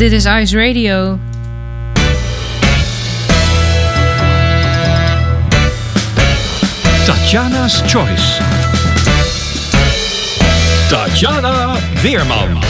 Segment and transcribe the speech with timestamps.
[0.00, 1.18] Dit is Ice Radio.
[7.04, 8.42] Tatjana's Choice.
[10.88, 12.62] Tatjana Weerman.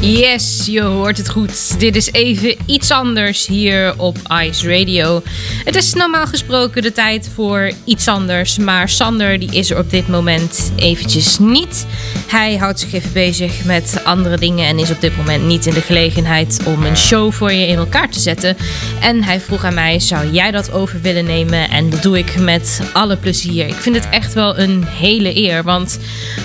[0.00, 1.80] Yes, je hoort het goed.
[1.80, 5.22] Dit is even iets anders hier op Ice Radio.
[5.64, 8.58] Het is normaal gesproken de tijd voor iets anders.
[8.58, 11.86] Maar Sander die is er op dit moment eventjes niet.
[12.26, 15.74] Hij houdt zich even bezig met andere dingen en is op dit moment niet in
[15.74, 18.56] de gelegenheid om een show voor je in elkaar te zetten.
[19.00, 21.70] En hij vroeg aan mij, zou jij dat over willen nemen?
[21.70, 23.66] En dat doe ik met alle plezier.
[23.66, 25.62] Ik vind het echt wel een hele eer.
[25.62, 25.98] Want,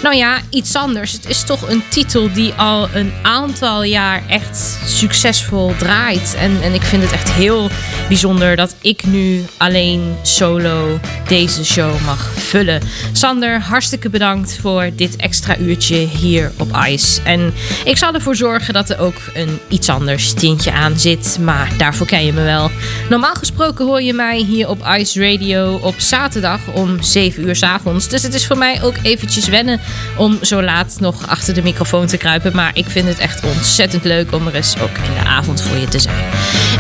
[0.04, 1.12] nou ja, iets anders.
[1.12, 6.36] Het is toch een titel die al een aantal jaar echt succesvol draait.
[6.40, 7.70] En, en ik vind het echt heel
[8.08, 12.82] bijzonder dat ik nu alleen solo deze show mag vullen.
[13.12, 17.22] Sander, hartstikke bedankt voor dit extra hier op Ice.
[17.24, 17.54] En
[17.86, 21.38] ik zal ervoor zorgen dat er ook een iets anders tintje aan zit.
[21.42, 22.72] Maar daarvoor ken je me wel.
[23.10, 27.64] Normaal gesproken hoor je mij hier op Ice Radio op zaterdag om 7 uur s
[27.64, 28.08] avonds.
[28.08, 29.80] Dus het is voor mij ook eventjes wennen
[30.18, 32.56] om zo laat nog achter de microfoon te kruipen.
[32.56, 35.78] Maar ik vind het echt ontzettend leuk om er eens ook in de avond voor
[35.78, 36.26] je te zijn.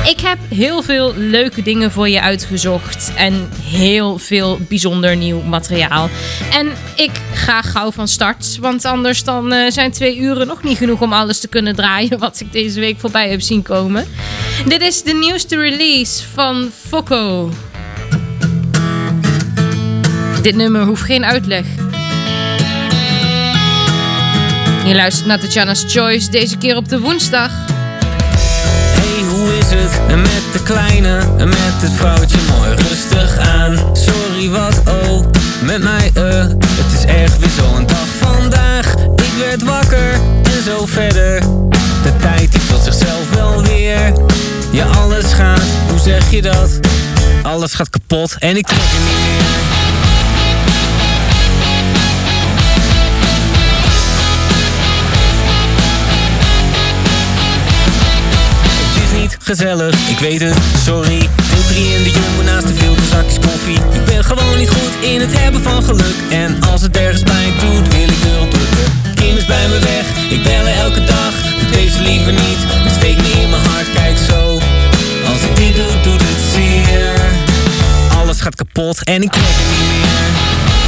[0.05, 6.09] Ik heb heel veel leuke dingen voor je uitgezocht en heel veel bijzonder nieuw materiaal.
[6.51, 10.77] En ik ga gauw van start, want anders dan eh, zijn twee uren nog niet
[10.77, 14.07] genoeg om alles te kunnen draaien wat ik deze week voorbij heb zien komen.
[14.65, 17.49] Dit is de nieuwste release van Fokko.
[20.41, 21.65] Dit nummer hoeft geen uitleg.
[24.85, 27.51] Je luistert naar Tatjana's Choice, deze keer op de woensdag.
[27.51, 30.15] Hey, hoe is het?
[30.15, 33.95] Met de kleine, en met het vrouwtje mooi rustig aan.
[33.95, 35.25] Sorry, wat oh,
[35.63, 38.93] met mij eh, het is echt weer zo'n dag vandaag.
[39.15, 41.39] Ik werd wakker en zo verder.
[42.03, 44.13] De tijd die vult zichzelf wel weer.
[44.71, 46.79] Ja, alles gaat, hoe zeg je dat?
[47.41, 49.78] Alles gaat kapot en ik trek er niet meer.
[59.49, 61.29] Ik weet het, sorry.
[61.49, 63.79] Depri in de jumbo naast de filter zakjes koffie.
[63.91, 66.15] Ik ben gewoon niet goed in het hebben van geluk.
[66.29, 69.15] En als het ergens pijn doet, wil ik rond drukken.
[69.15, 71.33] Kim is bij me weg, ik bel haar elke dag.
[71.59, 74.59] Doe deze liever niet, het steekt me in mijn hart, kijk zo.
[75.31, 77.13] Als ik dit doe, doet het zeer.
[78.19, 80.78] Alles gaat kapot en ik trek het niet meer.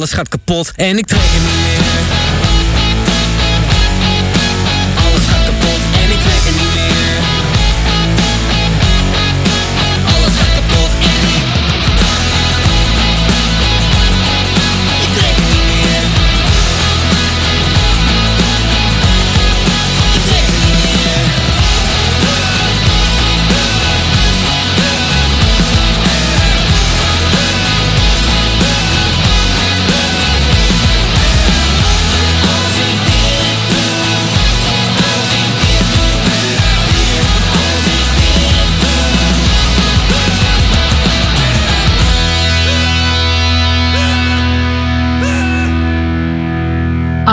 [0.00, 2.39] Alles gaat kapot en ik trek het niet meer.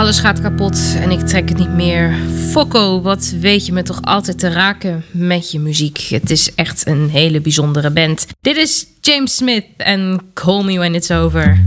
[0.08, 2.14] Alles gaat kapot en ik trek het niet meer.
[2.50, 5.98] Fokko, wat weet je me toch altijd te raken met je muziek.
[5.98, 8.26] Het is echt een hele bijzondere band.
[8.40, 11.64] Dit is James Smith en Call Me When It's Over.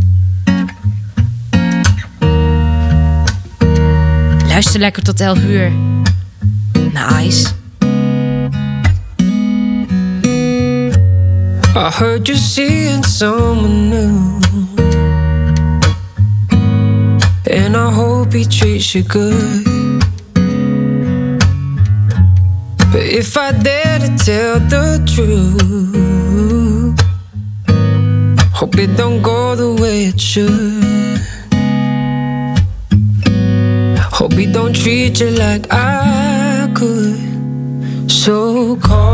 [4.48, 5.72] Luister lekker tot 11 uur.
[6.94, 7.50] Nice.
[11.76, 14.41] I heard you seeing someone new.
[17.54, 19.66] And I hope he treats you good.
[22.92, 27.00] But if I dare to tell the truth,
[28.54, 31.20] hope it don't go the way it should.
[34.18, 37.20] Hope he don't treat you like I could.
[38.10, 39.11] So call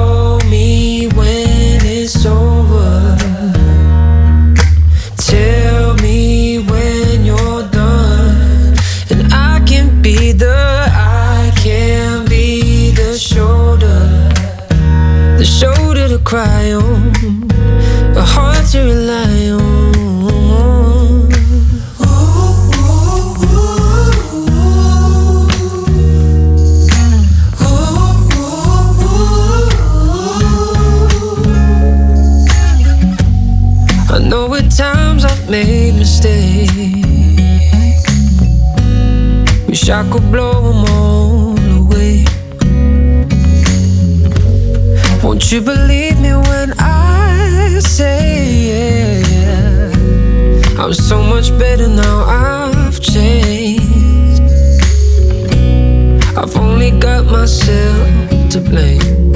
[39.88, 42.26] Wish I could blow them all away.
[45.24, 49.94] Won't you believe me when I say yeah,
[50.78, 52.26] I'm so much better now?
[52.28, 54.42] I've changed.
[56.38, 59.27] I've only got myself to blame.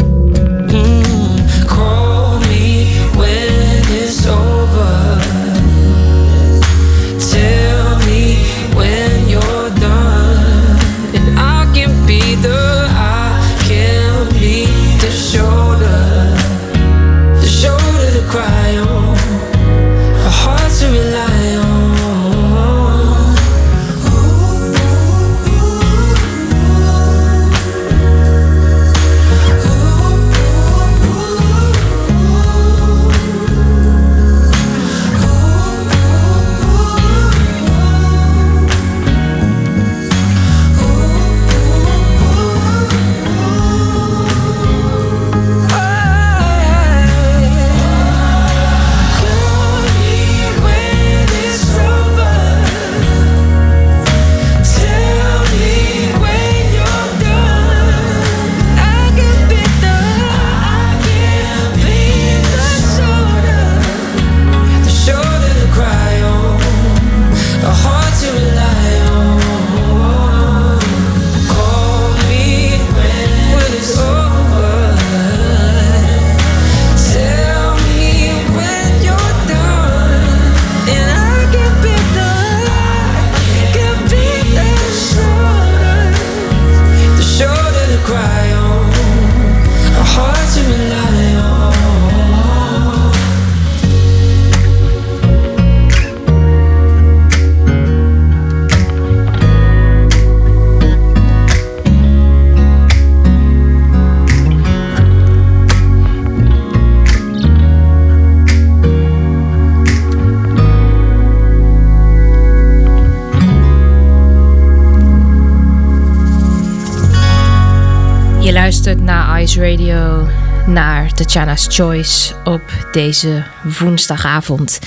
[119.61, 120.27] Radio,
[120.65, 123.43] naar Tatjana's Choice op deze
[123.79, 124.79] woensdagavond.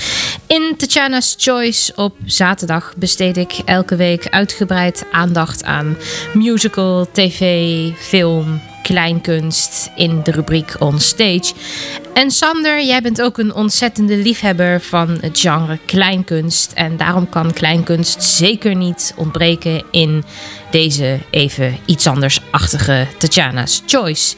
[0.47, 5.97] In Tatjana's Choice op zaterdag besteed ik elke week uitgebreid aandacht aan
[6.33, 11.53] musical, tv, film, kleinkunst in de rubriek On Stage.
[12.15, 16.71] En Sander, jij bent ook een ontzettende liefhebber van het genre kleinkunst.
[16.73, 20.23] En daarom kan kleinkunst zeker niet ontbreken in
[20.71, 24.35] deze even iets andersachtige Tatjana's Choice.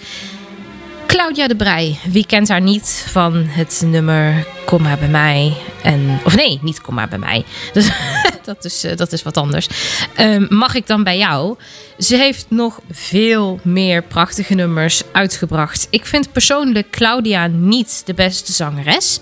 [1.08, 5.54] Claudia de Brij, wie kent haar niet van het nummer Kom maar bij mij.
[5.88, 7.46] En, of nee, niet Kom maar bij mij.
[7.74, 7.90] Dus,
[8.44, 9.68] dat, is, eh, dat is wat anders.
[10.16, 11.56] Ehm, mag ik dan bij jou?
[11.98, 15.88] Ze heeft nog veel meer prachtige nummers uitgebracht.
[15.90, 19.20] Ik vind persoonlijk Claudia niet de beste zangeres.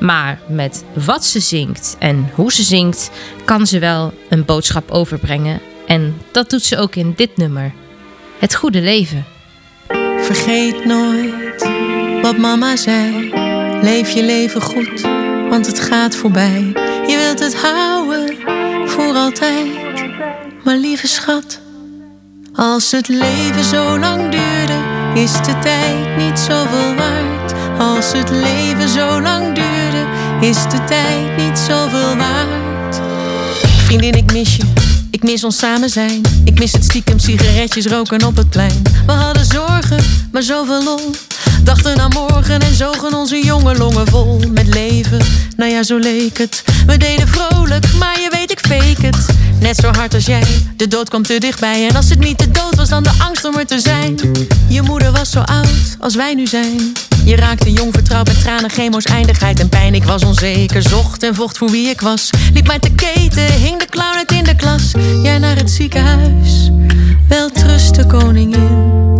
[0.00, 3.10] Maar met wat ze zingt en hoe ze zingt,
[3.44, 5.60] kan ze wel een boodschap overbrengen.
[5.86, 7.72] En dat doet ze ook in dit nummer.
[8.38, 9.24] Het goede leven.
[10.18, 11.68] Vergeet nooit
[12.22, 13.30] wat mama zei.
[13.82, 15.13] Leef je leven goed,
[15.54, 16.72] want het gaat voorbij.
[17.06, 18.36] Je wilt het houden
[18.86, 19.68] voor altijd.
[20.64, 21.60] Maar lieve schat,
[22.54, 24.78] als het leven zo lang duurde,
[25.14, 27.52] is de tijd niet zoveel waard.
[27.78, 30.06] Als het leven zo lang duurde,
[30.40, 33.00] is de tijd niet zoveel waard.
[33.84, 34.62] Vriendin, ik mis je.
[35.10, 36.20] Ik mis ons samen zijn.
[36.44, 38.82] Ik mis het stiekem sigaretjes roken op het plein.
[39.06, 41.10] We hadden zorgen, maar zoveel lol.
[41.64, 45.20] Dachten aan morgen en zogen onze jonge longen vol met leven.
[45.56, 46.64] Nou ja, zo leek het.
[46.86, 49.26] We deden vrolijk, maar je weet, ik fake het.
[49.60, 50.44] Net zo hard als jij.
[50.76, 51.88] De dood kwam te dichtbij.
[51.88, 54.16] En als het niet de dood was, dan de angst om er te zijn.
[54.68, 56.92] Je moeder was zo oud als wij nu zijn.
[57.24, 59.94] Je raakte jong vertrouwd met tranen, chemo's, eindigheid en pijn.
[59.94, 62.30] Ik was onzeker, zocht en vocht voor wie ik was.
[62.54, 64.92] Liep mij te keten, hing de clown uit in de klas.
[65.22, 66.70] Jij naar het ziekenhuis,
[67.28, 69.13] wel trusten koningin.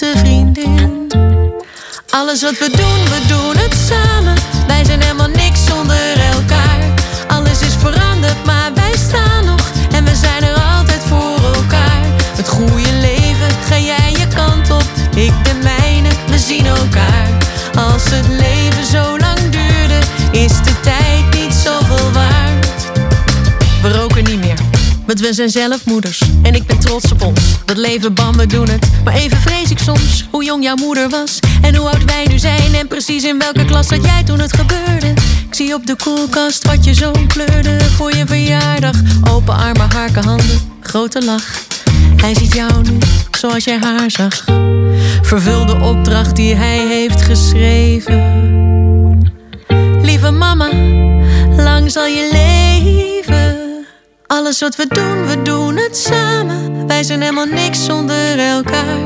[0.00, 1.06] Vriendin.
[2.10, 4.34] Alles wat we doen, we doen het samen.
[4.66, 6.94] Wij zijn helemaal niks zonder elkaar.
[7.28, 9.70] Alles is veranderd, maar wij staan nog.
[9.92, 12.04] En we zijn er altijd voor elkaar.
[12.36, 14.84] Het goede leven, ga jij je kant op.
[15.14, 17.28] Ik de mijne, we zien elkaar.
[17.74, 18.69] Als het leven
[25.10, 27.40] Want we zijn zelf moeders en ik ben trots op ons.
[27.64, 28.86] Dat leven bam, we doen het.
[29.04, 31.38] Maar even vrees ik soms hoe jong jouw moeder was.
[31.62, 32.74] En hoe oud wij nu zijn.
[32.74, 35.06] En precies in welke klas zat jij toen het gebeurde.
[35.48, 38.96] Ik zie op de koelkast wat je zoon kleurde voor je verjaardag.
[39.30, 41.64] Open armen, harken, handen, grote lach.
[42.16, 42.98] Hij ziet jou nu
[43.38, 44.44] zoals jij haar zag.
[45.22, 48.22] Vervul de opdracht die hij heeft geschreven.
[50.02, 50.68] Lieve mama,
[51.56, 53.19] lang zal je leven.
[54.30, 56.86] Alles wat we doen, we doen het samen.
[56.86, 58.98] Wij zijn helemaal niks zonder elkaar.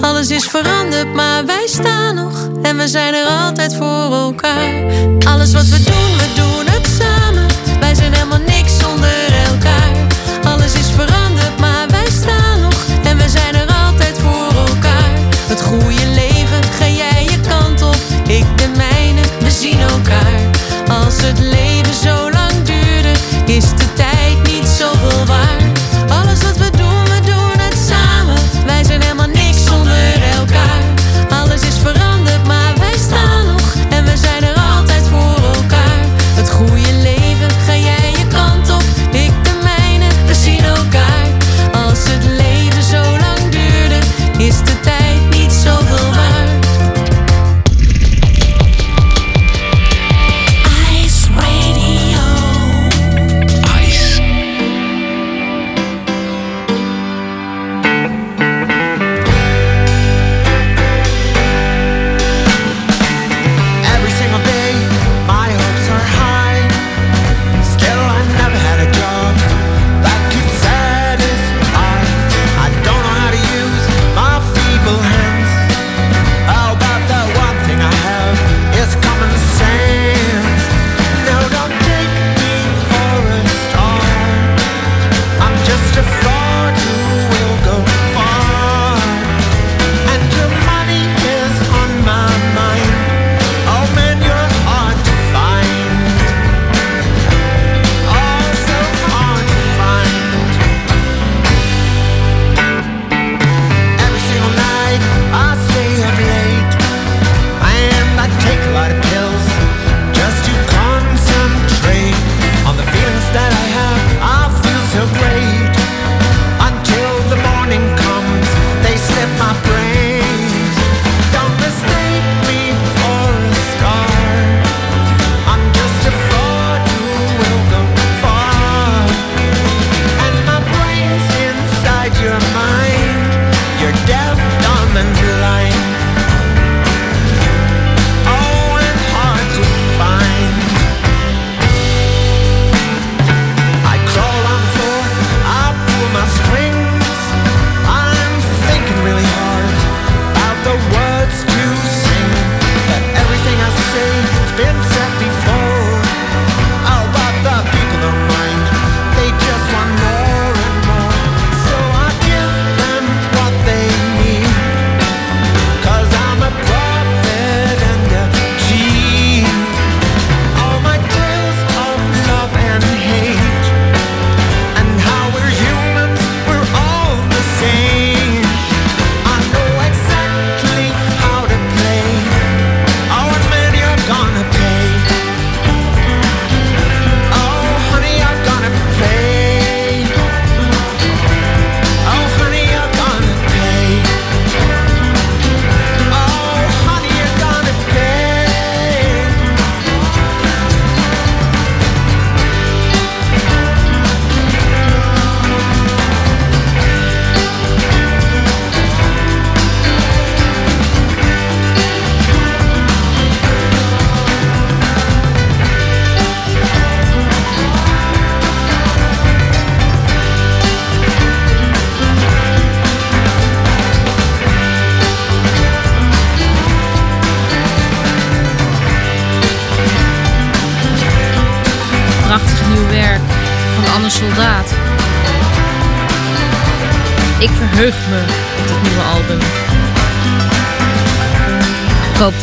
[0.00, 2.48] Alles is veranderd, maar wij staan nog.
[2.62, 4.84] En we zijn er altijd voor elkaar.
[5.26, 7.46] Alles wat we doen, we doen het samen.
[7.80, 10.06] Wij zijn helemaal niks zonder elkaar.
[10.44, 12.84] Alles is veranderd, maar wij staan nog.
[13.04, 15.18] En we zijn er altijd voor elkaar.
[15.46, 17.96] Het goede leven, ga jij je kant op.
[18.26, 20.40] Ik de mijne, we zien elkaar.
[20.88, 23.12] Als het leven zo lang duurde,
[23.46, 23.81] is de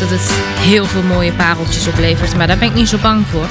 [0.00, 3.46] dat het heel veel mooie pareltjes oplevert, maar daar ben ik niet zo bang voor.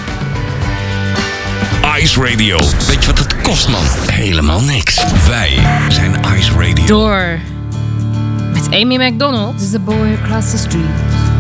[1.98, 2.58] Ice Radio.
[2.88, 3.84] Weet je wat het kost, man?
[4.12, 5.04] Helemaal niks.
[5.28, 6.86] Wij zijn Ice Radio.
[6.86, 7.40] Door
[8.54, 9.58] met Amy McDonald.
[9.58, 10.96] There's a boy across the street.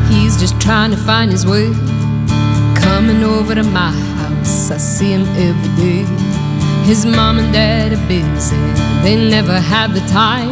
[0.10, 1.72] He's just trying to find his way.
[2.82, 4.72] Coming over to my house.
[4.72, 6.06] I see him every day.
[6.84, 8.56] His mom and dad are busy.
[9.04, 10.52] They never have the time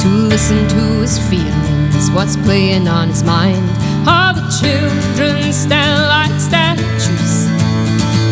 [0.00, 2.10] to listen to his feelings.
[2.10, 3.81] What's playing on his mind?
[4.04, 7.46] All the children stand like statues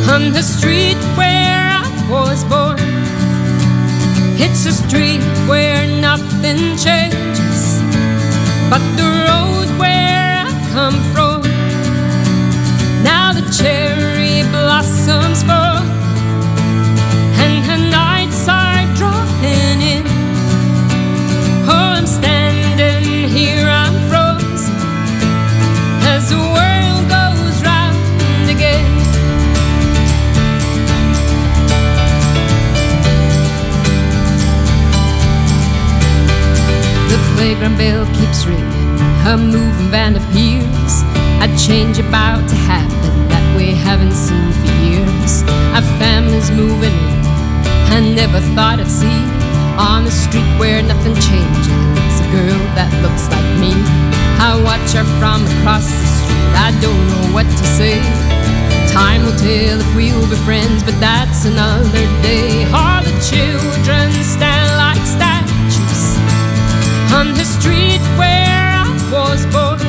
[0.09, 2.78] on the street where I was born.
[4.42, 7.83] It's a street where nothing changes
[8.68, 11.42] but the road where I come from.
[13.04, 15.83] Now the cherry blossoms fall,
[17.44, 17.78] and the
[39.90, 41.03] van appears.
[41.42, 45.42] A change about to happen that we haven't seen for years.
[45.74, 47.20] Our family's moving in.
[47.90, 49.20] I never thought I'd see
[49.74, 52.14] on the street where nothing changes.
[52.22, 53.74] A girl that looks like me.
[54.38, 56.55] I watch her from across the street.
[56.55, 57.98] I don't know what to say.
[58.94, 62.62] Time will tell if we'll be friends, but that's another day.
[62.70, 66.14] All the children stand like statues
[67.11, 68.69] on the street where
[69.10, 69.80] was born.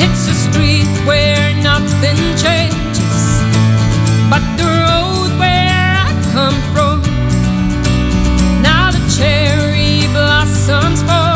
[0.00, 3.42] It's a street where nothing changes,
[4.30, 7.02] but the road where I come from.
[8.62, 11.27] Now the cherry blossoms fall,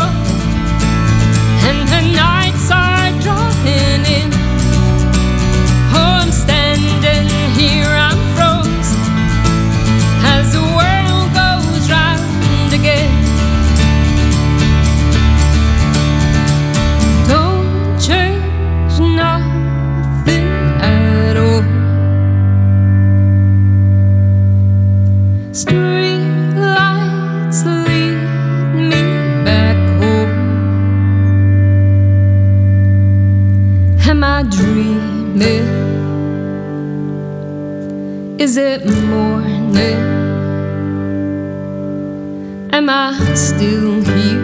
[42.82, 44.42] Am I still here?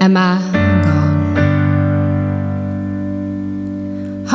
[0.00, 0.40] Am I
[0.82, 1.38] gone?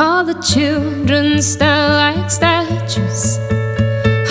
[0.00, 3.36] All the children stand like statues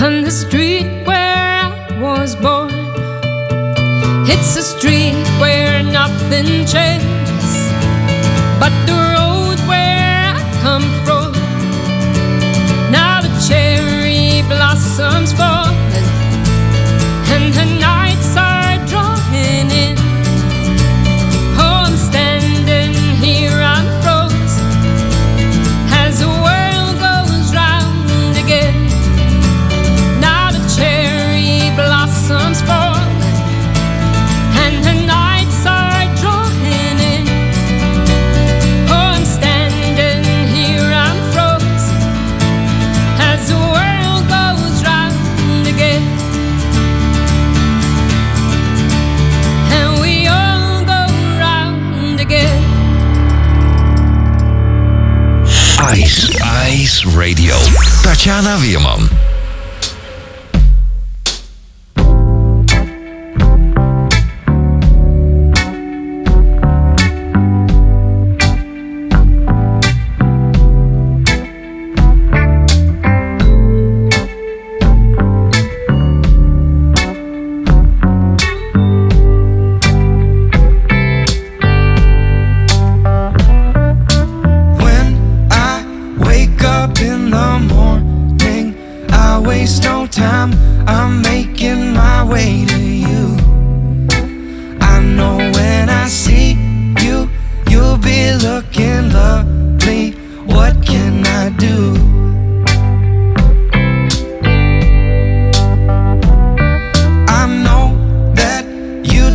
[0.01, 2.71] on the street where I was born.
[4.27, 7.49] It's a street where nothing changes,
[8.59, 11.31] but the road where I come from.
[12.91, 15.52] Now the cherry blossoms falling,
[57.05, 57.55] Radio.
[58.01, 59.12] Tatjana Weerman.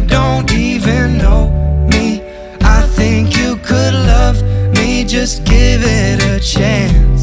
[0.09, 1.51] don't even know
[1.93, 2.23] me.
[2.63, 4.43] I think you could love
[4.75, 7.18] me, just give it a chance.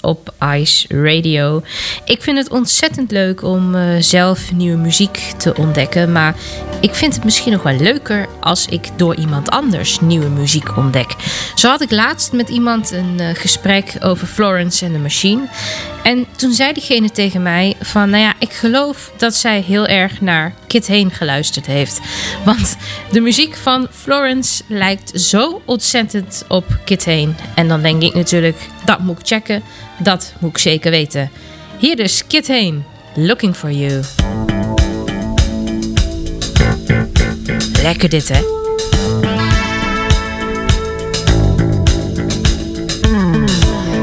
[0.00, 1.62] op Ice Radio.
[2.04, 6.34] Ik vind het ontzettend leuk om eh, zelf nieuwe muziek te ontdekken, maar
[6.80, 11.14] ik vind het misschien nog wel leuker als ik door iemand anders nieuwe muziek ontdek.
[11.54, 15.48] Zo had ik laatst met iemand een eh, gesprek over Florence and the Machine.
[16.02, 20.20] En toen zei diegene tegen mij van, nou ja, ik geloof dat zij heel erg
[20.20, 22.00] naar Kit Heen geluisterd heeft.
[22.44, 22.76] Want
[23.10, 27.36] de muziek van Florence lijkt zo ontzettend op Kit Heen.
[27.54, 29.62] En dan denk ik natuurlijk, dat moet ik checken,
[29.98, 31.30] dat moet ik zeker weten.
[31.78, 34.02] Hier dus Kit Heen, Looking For You.
[37.82, 38.40] Lekker dit, hè?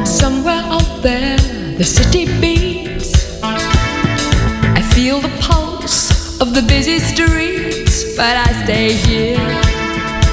[0.03, 1.38] Somewhere out there,
[1.77, 3.11] the city beats.
[4.75, 9.39] I feel the pulse of the busy streets, but I stay here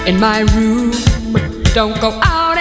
[0.06, 0.92] in my room.
[1.74, 2.51] Don't go out.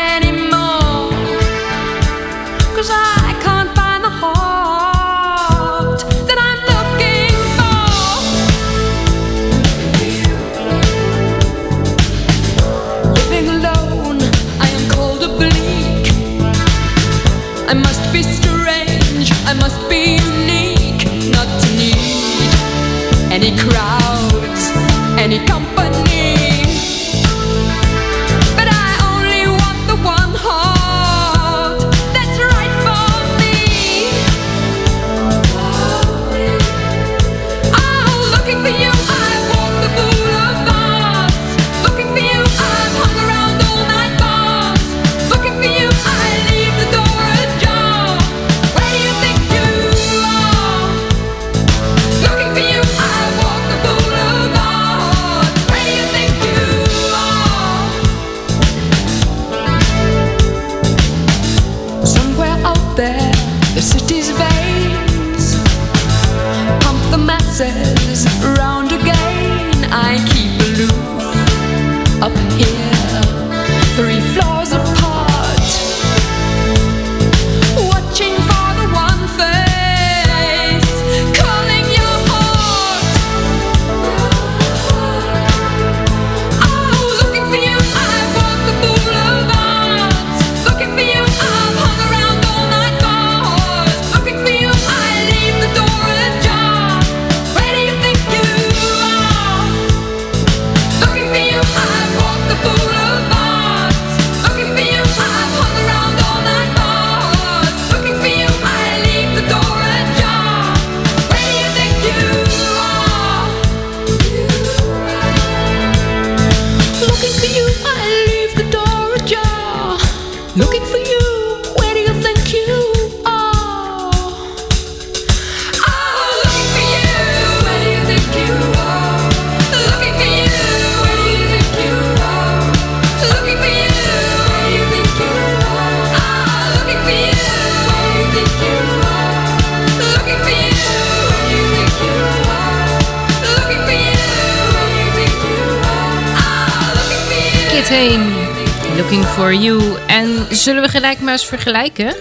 [150.61, 152.15] Zullen we gelijk maar eens vergelijken?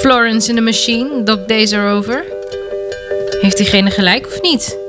[0.00, 2.24] Florence in the Machine, Doc Days Are Over.
[3.40, 4.81] Heeft diegene gelijk of niet?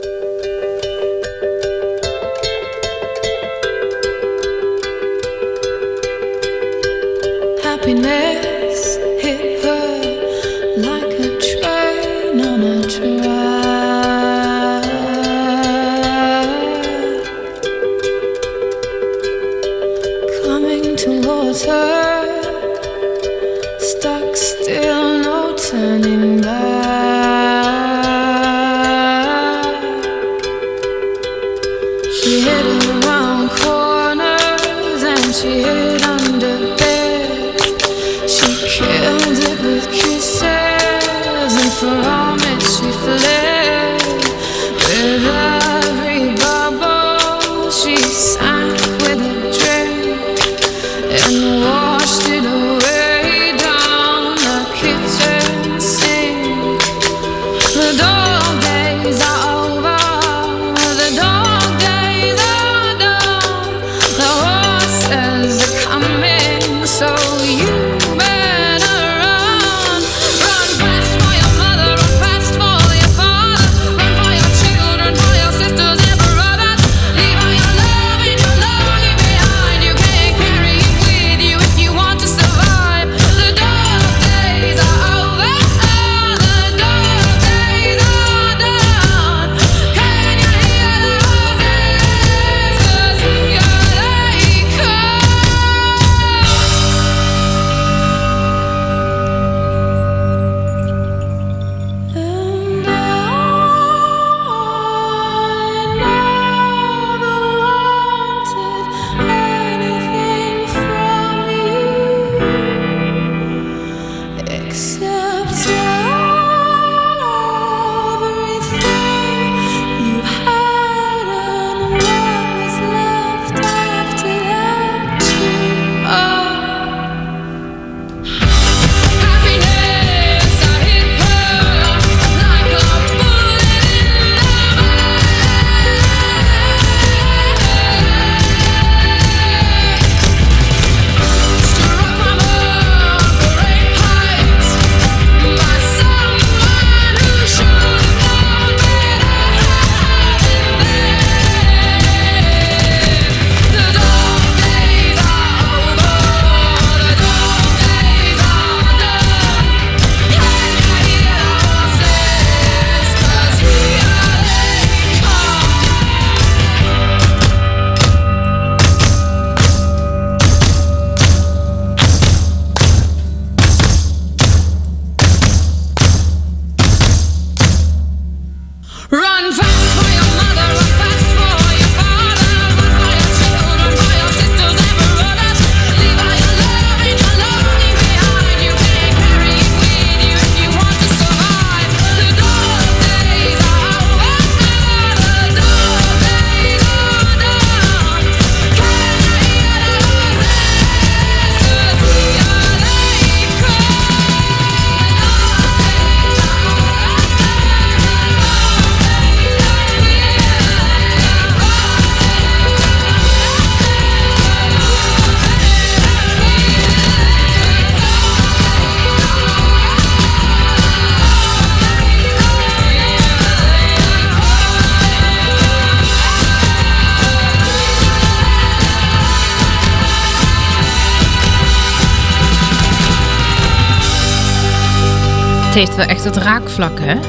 [235.73, 237.19] Het heeft wel echt wat raakvlakken, hè?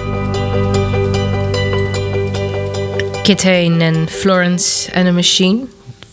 [3.22, 5.64] Kit Hain en Florence and the Machine.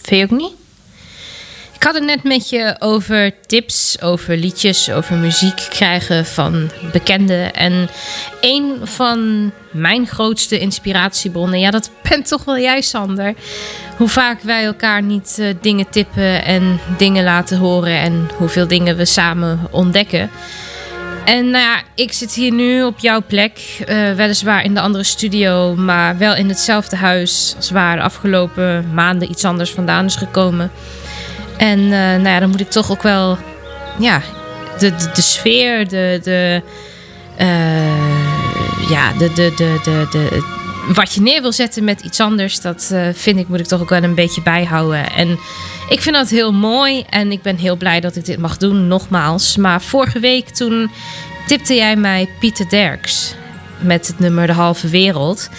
[0.02, 0.54] Vind je ook niet?
[1.76, 7.54] Ik had het net met je over tips, over liedjes, over muziek krijgen van bekenden.
[7.54, 7.90] En
[8.42, 13.34] een van mijn grootste inspiratiebronnen, ja, dat bent toch wel jij, Sander.
[13.98, 18.98] Hoe vaak wij elkaar niet eh, dingen tippen en dingen laten horen en hoeveel dingen
[18.98, 20.30] we samen ontdekken.
[21.26, 23.60] En nou ja, ik zit hier nu op jouw plek.
[23.86, 28.94] eh, weliswaar in de andere studio, maar wel in hetzelfde huis als waar de afgelopen
[28.94, 30.72] maanden iets anders vandaan is gekomen.
[31.58, 33.38] En eh, nou ja, dan moet ik toch ook wel,
[34.00, 34.22] ja,
[34.80, 36.62] de, de, sfeer, de, de,
[37.38, 40.60] eh, ja, de, de, de, de, de,
[40.94, 43.82] wat je neer wil zetten met iets anders, dat eh, vind ik, moet ik toch
[43.82, 45.12] ook wel een beetje bijhouden.
[45.12, 45.40] En
[45.90, 48.88] ik vind dat heel mooi en ik ben heel blij dat ik dit mag doen,
[48.88, 49.58] nogmaals.
[49.58, 50.92] Maar vorige week toen
[51.48, 53.36] tipte jij mij Pieter Derks
[53.80, 55.50] met het nummer De Halve Wereld.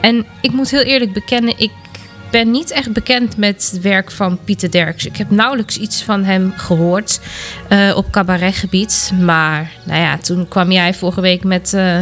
[0.00, 1.70] En ik moet heel eerlijk bekennen, ik
[2.44, 5.06] ben niet echt bekend met het werk van Pieter Derks.
[5.06, 7.20] Ik heb nauwelijks iets van hem gehoord
[7.68, 9.12] eh, op cabaretgebied.
[9.20, 11.98] Maar nou ja, toen kwam jij vorige week met, eh,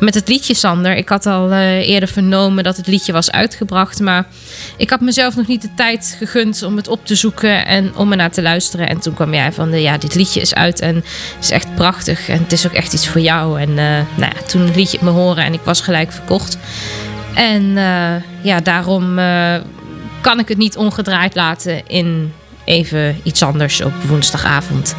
[0.00, 0.96] met het liedje Sander.
[0.96, 4.00] Ik had al eh, eerder vernomen dat het liedje was uitgebracht.
[4.00, 4.26] Maar
[4.76, 8.10] ik had mezelf nog niet de tijd gegund om het op te zoeken en om
[8.10, 8.88] er naar te luisteren.
[8.88, 11.04] En toen kwam jij van, ja, dit liedje is uit en
[11.40, 12.28] is echt prachtig.
[12.28, 13.60] En het is ook echt iets voor jou.
[13.60, 16.58] En nou ja, toen liet je het me horen en ik was gelijk verkocht.
[17.36, 19.54] En eh, ja, daarom eh,
[20.20, 22.32] kan ik het niet ongedraaid laten in
[22.64, 24.96] even iets anders op woensdagavond.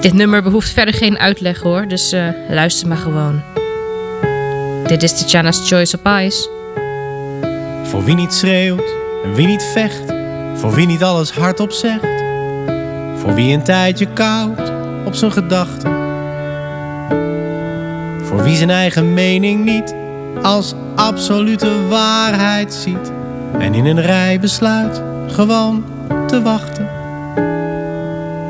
[0.00, 3.42] Dit nummer behoeft verder geen uitleg hoor, dus eh, luister maar gewoon.
[4.86, 6.48] Dit is Tatjana's Choice op Ice.
[7.82, 8.94] Voor wie niet schreeuwt
[9.24, 10.12] en wie niet vecht.
[10.54, 12.22] Voor wie niet alles hardop zegt.
[13.16, 14.72] Voor wie een tijdje koud
[15.04, 16.03] op zijn gedachten.
[18.34, 19.94] Voor wie zijn eigen mening niet
[20.42, 23.12] als absolute waarheid ziet.
[23.58, 25.84] En in een rij besluit gewoon
[26.26, 26.88] te wachten.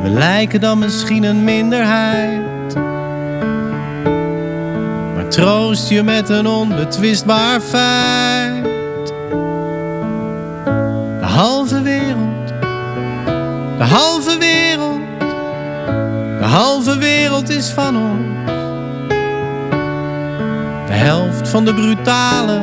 [0.02, 2.74] We lijken dan misschien een minderheid.
[5.14, 8.64] Maar troost je met een onbetwistbaar feit.
[11.20, 12.48] De halve wereld,
[13.78, 15.00] de halve wereld,
[16.38, 18.53] de halve wereld is van ons.
[20.96, 22.60] Helft van de brutale,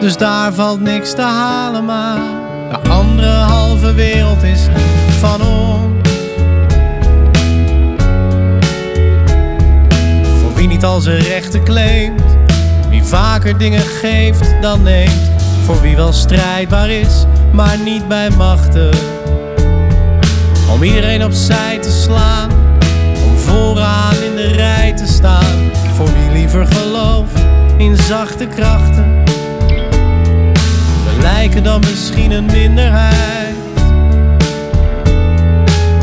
[0.00, 1.84] dus daar valt niks te halen.
[1.84, 2.18] Maar
[2.70, 4.60] de andere halve wereld is
[5.18, 6.08] van ons.
[10.40, 12.22] Voor wie niet al zijn rechten claimt,
[12.88, 15.30] wie vaker dingen geeft dan neemt.
[15.64, 18.90] Voor wie wel strijdbaar is, maar niet bij machten.
[20.70, 22.50] Om iedereen opzij te slaan,
[23.26, 25.70] om vooraan in de rij te staan.
[25.94, 27.43] Voor wie liever gelooft
[27.76, 29.24] in zachte krachten.
[31.04, 33.54] We lijken dan misschien een minderheid.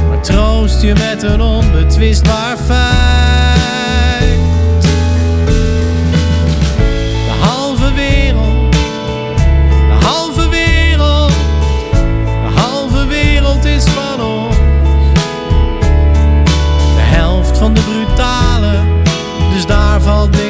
[0.08, 3.11] Maar troost je met een onbetwistbaar feit.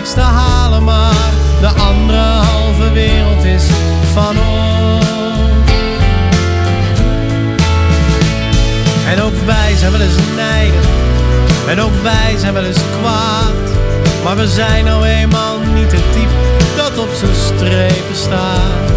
[0.02, 0.84] Niks te halen.
[0.84, 3.64] Maar de andere halve wereld is
[4.14, 5.06] van ons.
[9.08, 10.86] En ook wij zijn wel eens nijdig.
[11.68, 13.70] En ook wij zijn wel eens kwaad.
[14.24, 16.34] Maar we zijn nou eenmaal niet het type
[16.76, 18.90] dat op zijn strepen staat.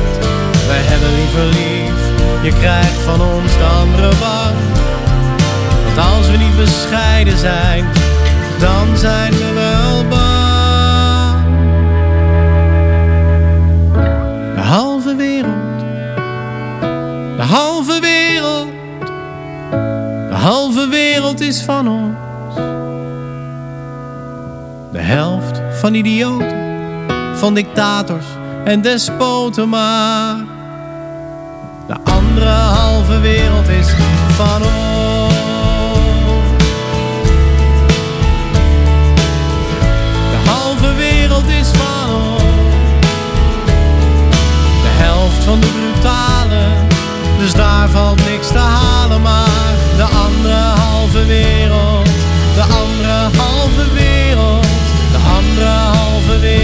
[0.66, 2.00] Wij hebben liever lief,
[2.42, 4.56] je krijgt van ons de andere bang.
[5.84, 7.84] Want als we niet bescheiden zijn,
[8.58, 10.23] dan zijn we wel bang.
[17.44, 18.68] De halve wereld,
[20.28, 22.16] de halve wereld is van ons.
[24.92, 26.56] De helft van idioten,
[27.34, 28.24] van dictators
[28.64, 30.36] en despoten maar.
[31.86, 33.94] De andere halve wereld is
[34.28, 35.34] van ons.
[40.30, 42.42] De halve wereld is van ons.
[44.82, 46.43] De helft van de brutale,
[47.44, 49.22] dus daar valt niks te halen.
[49.22, 52.08] Maar de andere halve wereld,
[52.54, 54.66] de andere halve wereld,
[55.12, 56.63] de andere halve wereld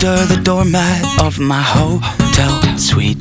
[0.00, 3.18] under the doormat of my hotel suite.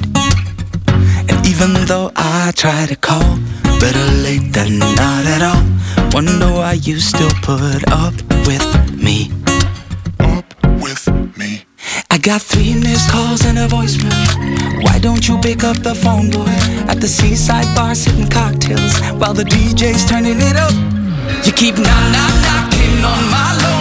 [1.27, 3.37] And even though I try to call,
[3.79, 5.63] better late than not at all.
[6.11, 8.13] Wonder why you still put up
[8.45, 8.61] with
[8.93, 9.31] me.
[10.19, 10.45] Up
[10.79, 11.01] with
[11.35, 11.65] me.
[12.11, 14.83] I got three missed calls and a voicemail.
[14.83, 16.57] Why don't you pick up the phone, boy?
[16.91, 20.75] At the seaside bar, sipping cocktails while the DJ's turning it up.
[21.43, 23.76] You keep knock knock knocking on my door.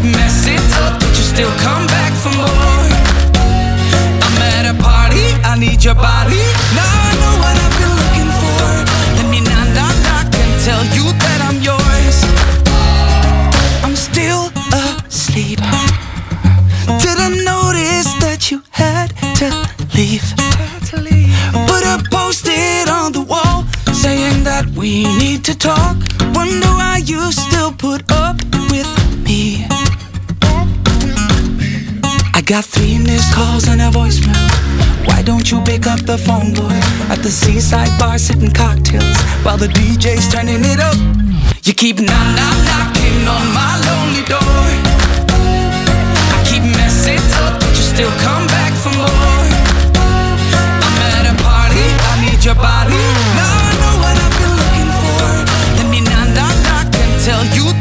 [0.00, 2.84] Keep messing up, but you still come back for more.
[4.24, 6.40] I'm at a party, I need your body.
[6.76, 8.62] Now I know what I've been looking for.
[9.16, 11.09] Let me knock, knock, knock and tell you
[32.50, 34.50] got three missed calls and a voicemail.
[35.06, 36.80] Why don't you pick up the phone, boy?
[37.06, 40.98] At the seaside bar, sipping cocktails while the DJ's turning it up.
[41.62, 44.66] You keep knock, knock, knocking on my lonely door.
[46.34, 49.46] I keep messing up, but you still come back for more.
[50.82, 52.98] I'm at a party, I need your body.
[53.38, 55.22] Now I know what I've been looking for.
[55.78, 57.79] Let me knock, knock, knock and tell you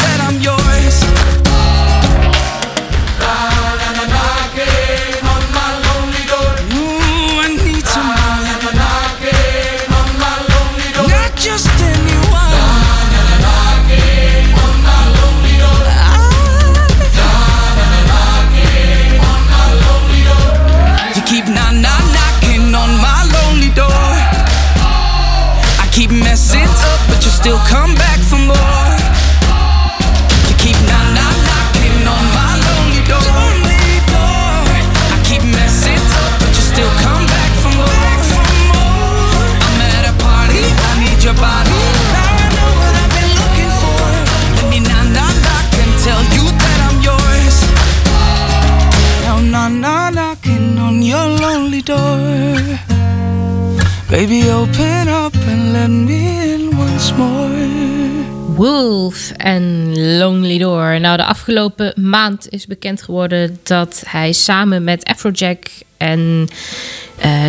[58.55, 60.99] Wolf en Lonely Door.
[60.99, 65.65] Nou, de afgelopen maand is bekend geworden dat hij samen met Afrojack
[65.97, 66.47] en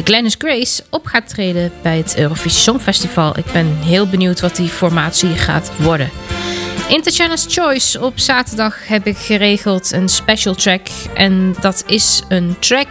[0.04, 3.38] Glennis Grace op gaat treden bij het Eurovisie Songfestival.
[3.38, 6.10] Ik ben heel benieuwd wat die formatie gaat worden.
[6.88, 10.86] In Tatjana's Choice op zaterdag heb ik geregeld een special track.
[11.14, 12.88] En dat is een track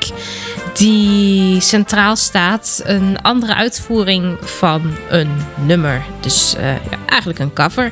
[0.80, 2.82] die centraal staat.
[2.84, 6.06] Een andere uitvoering van een nummer.
[6.20, 7.92] Dus eh, ja, eigenlijk een cover.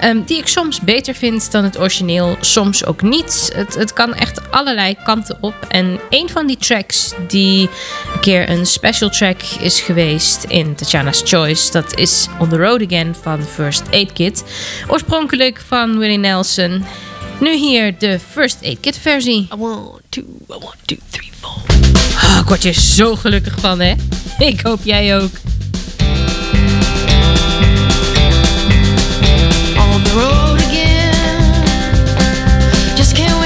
[0.00, 2.36] Ehm, die ik soms beter vind dan het origineel.
[2.40, 3.50] Soms ook niet.
[3.54, 5.54] Het, het kan echt allerlei kanten op.
[5.68, 7.68] En een van die tracks die
[8.14, 11.72] een keer een special track is geweest in Tatjana's Choice.
[11.72, 14.44] Dat is On The Road Again van First Aid Kit.
[14.88, 16.84] Oorspronkelijk van Willie Nelson.
[17.40, 19.48] Nu hier de First Aid Kit versie.
[19.52, 21.62] I want two, I want two, three, four.
[22.14, 23.94] Ah, ik word er zo gelukkig van, hè?
[24.38, 25.30] Ik hoop jij ook.
[29.76, 31.14] on the road again.
[32.96, 33.40] Just can't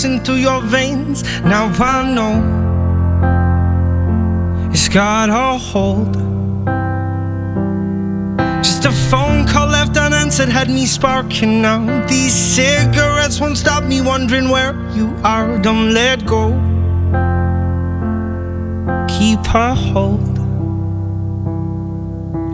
[0.00, 1.22] coursing through your veins.
[1.42, 2.36] Now I know
[4.72, 6.14] it's got a hold.
[8.62, 12.06] Just a phone call left unanswered had me sparking now.
[12.06, 15.58] These cigarettes won't stop me wondering where you are.
[15.58, 16.48] Don't let go.
[19.08, 20.38] Keep a hold.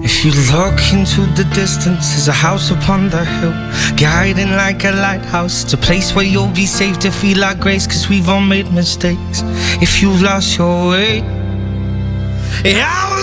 [0.05, 3.55] If you look into the distance, there's a house upon the hill,
[3.97, 5.65] guiding like a lighthouse.
[5.65, 8.71] It's a place where you'll be safe to feel our grace, cause we've all made
[8.73, 9.43] mistakes.
[9.81, 11.19] If you've lost your way,
[12.65, 13.16] yeah,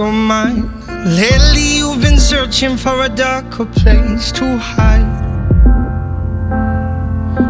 [0.00, 5.04] Lately, you've been searching for a darker place to hide.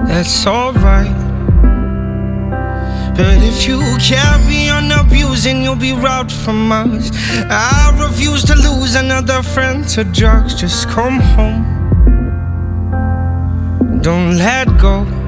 [0.09, 1.15] That's alright.
[3.17, 7.11] But if you carry on abusing, you'll be robbed from us.
[7.51, 10.55] I refuse to lose another friend to drugs.
[10.61, 11.63] Just come home.
[14.03, 15.20] Don't let go.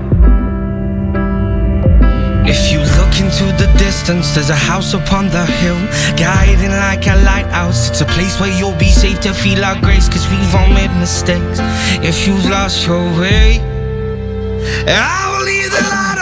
[2.44, 5.78] If you look into the distance, there's a house upon the hill,
[6.16, 7.90] guiding like a lighthouse.
[7.90, 10.92] It's a place where you'll be safe to feel our grace, cause we've all made
[10.98, 11.58] mistakes.
[12.02, 13.60] If you've lost your way,
[14.88, 16.21] I will leave the light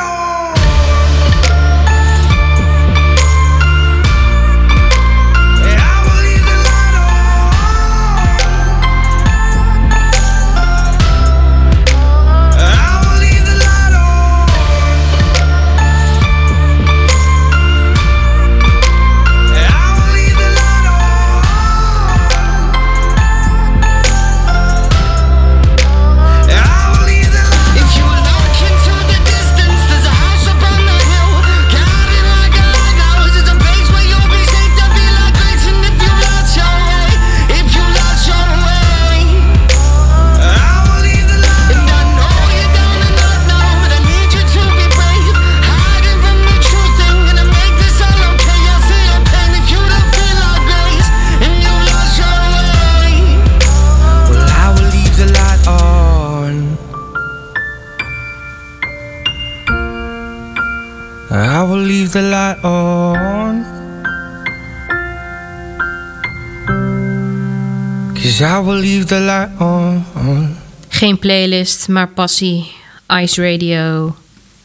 [68.40, 70.56] Will the light on.
[70.88, 72.72] Geen playlist, maar passie.
[73.06, 74.16] Ice Radio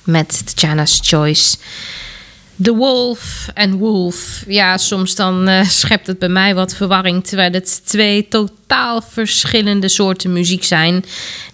[0.04, 1.58] met Tatjana's Choice.
[2.62, 4.44] The Wolf en Wolf.
[4.48, 7.28] Ja, soms dan eh, schept het bij mij wat verwarring...
[7.28, 11.06] terwijl het twee totaal verschillende soorten muziek zijn.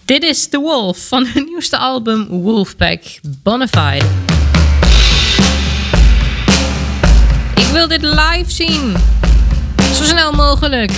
[0.04, 3.02] Dit is The Wolf van hun nieuwste album Wolfpack
[3.42, 4.06] Bonafide.
[7.54, 8.96] Ik wil dit live zien.
[9.94, 10.92] Zo snel mogelijk.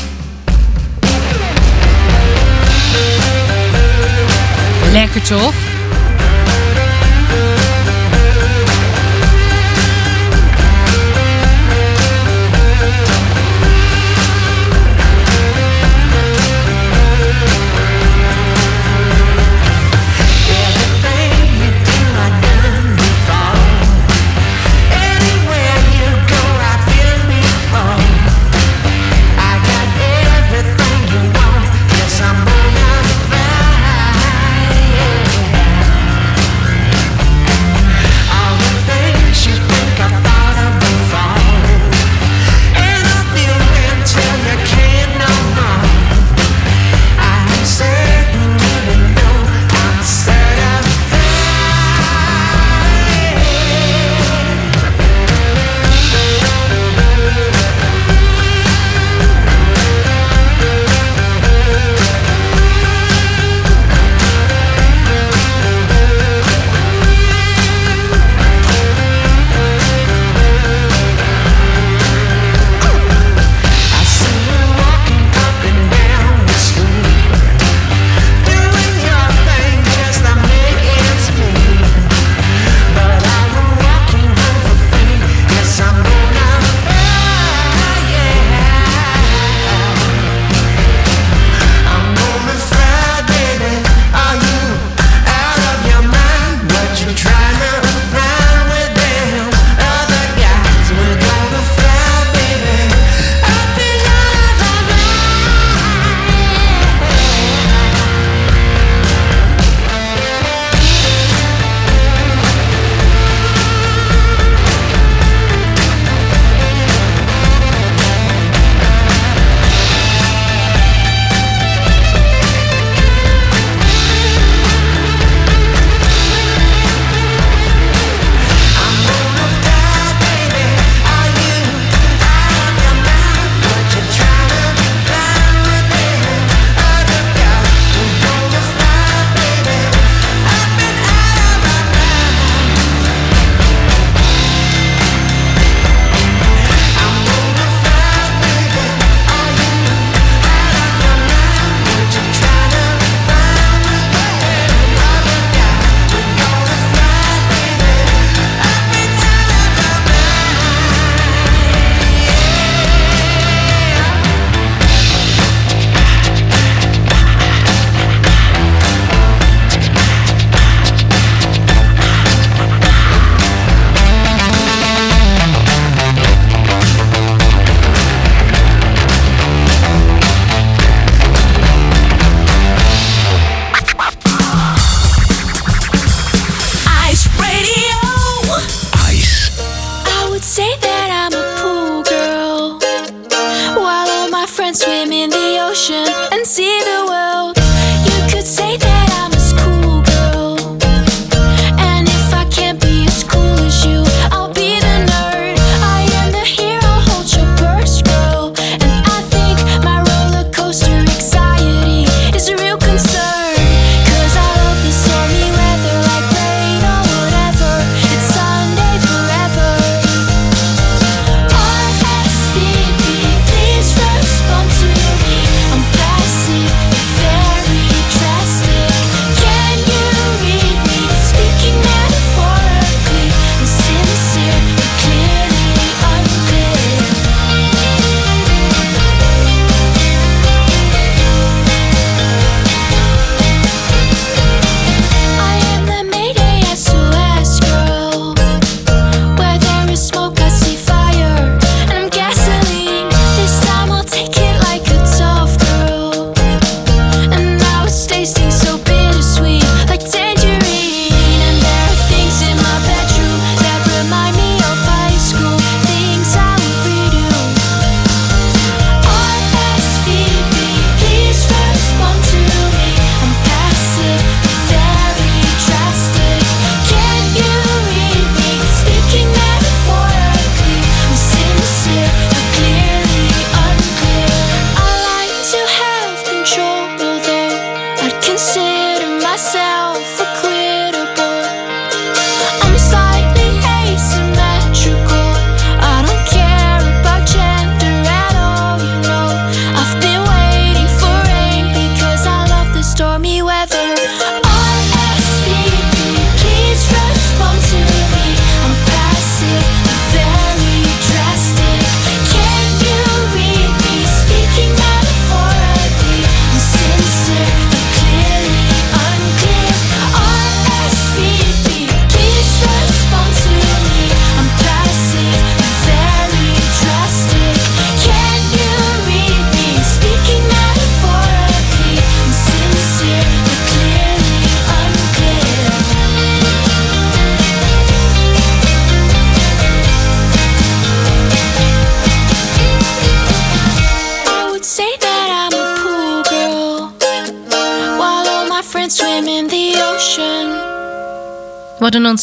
[4.94, 5.73] Lekker toch?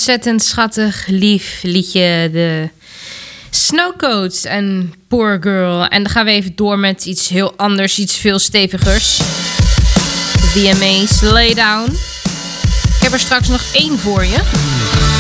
[0.02, 2.30] ontzettend schattig, lief liedje.
[2.32, 2.70] De
[3.50, 5.86] Snowcoats en Poor Girl.
[5.86, 9.20] En dan gaan we even door met iets heel anders, iets veel stevigers.
[10.40, 11.92] VMA's Laydown.
[12.96, 15.11] Ik heb er straks nog één voor je.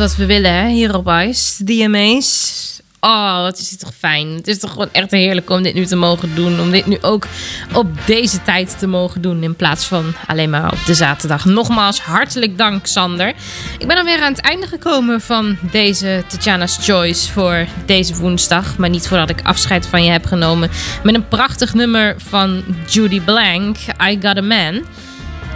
[0.00, 1.64] Echt wat we willen hè, hier op Ice.
[1.64, 2.80] DMA's.
[3.00, 4.28] Oh, wat is het toch fijn.
[4.28, 6.60] Het is toch gewoon echt heerlijk om dit nu te mogen doen.
[6.60, 7.26] Om dit nu ook
[7.72, 9.42] op deze tijd te mogen doen.
[9.42, 11.44] In plaats van alleen maar op de zaterdag.
[11.44, 13.32] Nogmaals, hartelijk dank Sander.
[13.78, 18.76] Ik ben alweer aan het einde gekomen van deze Tatjana's Choice voor deze woensdag.
[18.76, 20.70] Maar niet voordat ik afscheid van je heb genomen.
[21.02, 23.76] Met een prachtig nummer van Judy Blank.
[24.10, 24.84] I Got a Man.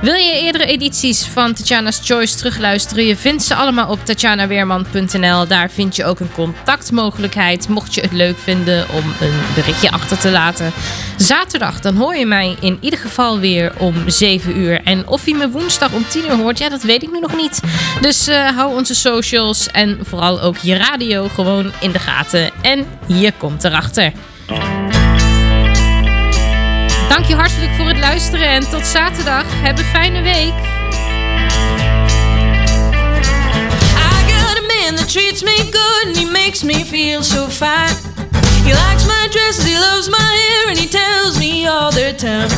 [0.01, 3.05] Wil je eerdere edities van Tatjana's Choice terugluisteren?
[3.07, 5.46] Je vindt ze allemaal op tatjanaweerman.nl.
[5.46, 7.68] Daar vind je ook een contactmogelijkheid.
[7.68, 10.72] Mocht je het leuk vinden om een berichtje achter te laten.
[11.16, 14.80] Zaterdag, dan hoor je mij in ieder geval weer om 7 uur.
[14.84, 17.36] En of je me woensdag om 10 uur hoort, ja, dat weet ik nu nog
[17.36, 17.61] niet.
[18.01, 22.51] Dus eh, hou onze socials en vooral ook je radio gewoon in de gaten.
[22.62, 24.12] En je komt erachter.
[27.11, 29.45] Dank je hartelijk voor het luisteren en tot zaterdag.
[29.47, 30.55] Heb een fijne week.
[33.97, 37.95] I got a man that treats me good and he makes me feel so fine.
[38.65, 42.49] He likes my dresses, he loves my hair, and he tells me all the time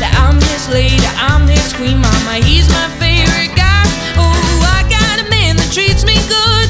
[0.00, 2.44] that I'm his lady, I'm his queen, mama.
[2.44, 3.84] He's my favorite guy.
[4.16, 6.65] Oh, I got a man that treats me good,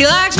[0.00, 0.39] He likes